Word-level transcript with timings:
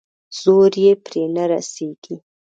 زور 0.39 0.71
يې 0.83 0.91
پرې 1.03 1.23
نه 1.35 1.43
رسېږي. 1.51 2.15